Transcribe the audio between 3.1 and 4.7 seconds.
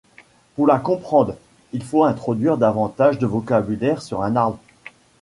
de vocabulaire sur un arbre.